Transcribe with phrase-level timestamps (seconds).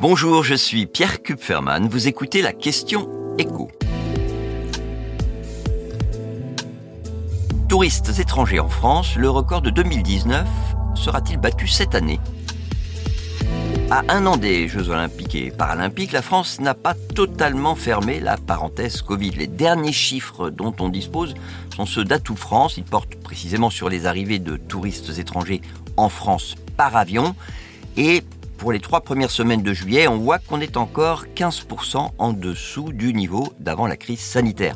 [0.00, 1.88] Bonjour, je suis Pierre Kupferman.
[1.88, 3.68] Vous écoutez la question écho.
[7.68, 10.46] Touristes étrangers en France, le record de 2019
[10.94, 12.20] sera-t-il battu cette année?
[13.90, 18.36] À un an des Jeux olympiques et paralympiques, la France n'a pas totalement fermé la
[18.36, 19.30] parenthèse Covid.
[19.30, 21.34] Les derniers chiffres dont on dispose
[21.74, 22.76] sont ceux d'Atout France.
[22.76, 25.60] Ils portent précisément sur les arrivées de touristes étrangers
[25.96, 27.34] en France par avion.
[27.96, 28.22] Et
[28.58, 32.92] pour les trois premières semaines de juillet, on voit qu'on est encore 15% en dessous
[32.92, 34.74] du niveau d'avant la crise sanitaire.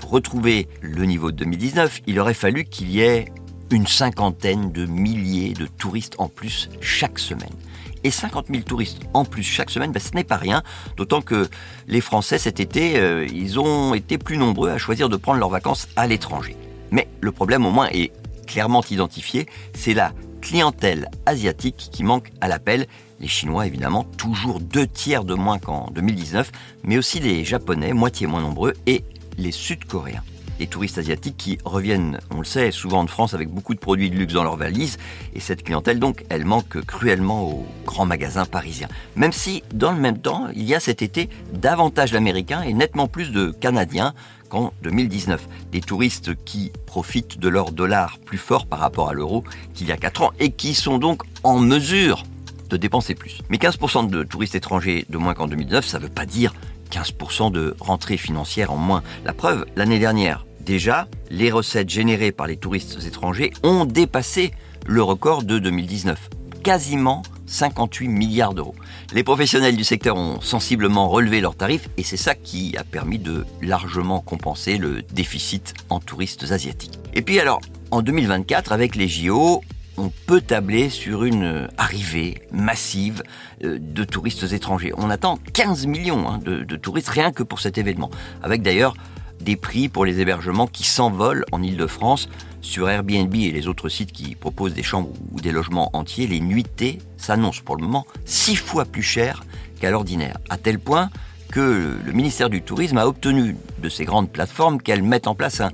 [0.00, 3.26] Pour retrouver le niveau de 2019, il aurait fallu qu'il y ait
[3.70, 7.54] une cinquantaine de milliers de touristes en plus chaque semaine.
[8.02, 10.62] Et 50 000 touristes en plus chaque semaine, ben, ce n'est pas rien,
[10.96, 11.48] d'autant que
[11.86, 15.50] les Français cet été, euh, ils ont été plus nombreux à choisir de prendre leurs
[15.50, 16.56] vacances à l'étranger.
[16.90, 18.10] Mais le problème au moins est
[18.46, 22.86] clairement identifié, c'est la clientèle asiatique qui manque à l'appel.
[23.20, 26.50] Les Chinois, évidemment, toujours deux tiers de moins qu'en 2019,
[26.84, 29.04] mais aussi les Japonais, moitié moins nombreux, et
[29.36, 30.22] les Sud-Coréens.
[30.58, 34.10] Les touristes asiatiques qui reviennent, on le sait, souvent de France avec beaucoup de produits
[34.10, 34.96] de luxe dans leurs valises,
[35.34, 38.88] et cette clientèle, donc, elle manque cruellement aux grands magasins parisiens.
[39.16, 43.06] Même si, dans le même temps, il y a cet été davantage d'Américains et nettement
[43.06, 44.14] plus de Canadiens
[44.48, 45.46] qu'en 2019.
[45.72, 49.44] Des touristes qui profitent de leur dollar plus fort par rapport à l'euro
[49.74, 52.24] qu'il y a 4 ans et qui sont donc en mesure
[52.70, 53.40] de dépenser plus.
[53.50, 56.54] Mais 15% de touristes étrangers de moins qu'en 2009, ça ne veut pas dire
[56.90, 59.02] 15% de rentrée financière en moins.
[59.24, 64.52] La preuve, l'année dernière, déjà, les recettes générées par les touristes étrangers ont dépassé
[64.86, 66.30] le record de 2019.
[66.62, 68.74] Quasiment 58 milliards d'euros.
[69.12, 73.18] Les professionnels du secteur ont sensiblement relevé leurs tarifs et c'est ça qui a permis
[73.18, 76.98] de largement compenser le déficit en touristes asiatiques.
[77.14, 77.60] Et puis alors,
[77.90, 79.62] en 2024, avec les JO,
[80.00, 83.22] on peut tabler sur une arrivée massive
[83.62, 84.92] euh, de touristes étrangers.
[84.96, 88.10] On attend 15 millions hein, de, touristes rien que pour cet événement,
[88.42, 88.94] avec d'ailleurs
[89.40, 92.28] des prix pour les hébergements qui s'envolent en Ile-de-France.
[92.62, 96.40] Sur Airbnb et les autres sites qui proposent des chambres ou des logements entiers, les
[96.40, 99.44] nuitées s'annoncent pour le moment six fois plus cher
[99.80, 101.08] qu'à l'ordinaire, à tel point
[101.50, 105.60] que le ministère du Tourisme a obtenu de ces grandes plateformes qu'elles mettent en place
[105.60, 105.70] un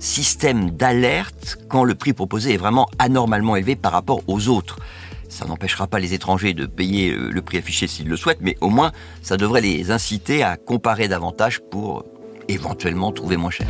[0.00, 4.78] système d'alerte quand le prix proposé est vraiment anormalement élevé par rapport aux autres.
[5.28, 8.56] Ça n'empêchera pas les étrangers de payer euh, le prix affiché s'ils le souhaitent, mais
[8.60, 8.90] au moins
[9.22, 12.04] ça devrait les inciter à comparer davantage pour
[12.48, 13.68] éventuellement trouver moins cher.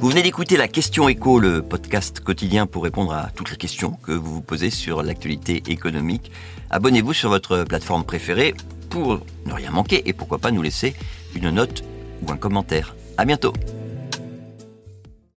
[0.00, 3.92] Vous venez d'écouter la question écho, le podcast quotidien pour répondre à toutes les questions
[4.02, 6.30] que vous vous posez sur l'actualité économique.
[6.70, 8.54] Abonnez-vous sur votre plateforme préférée
[8.90, 10.94] pour ne rien manquer et pourquoi pas nous laisser
[11.34, 11.84] une note
[12.22, 12.94] ou un commentaire.
[13.16, 13.52] À bientôt.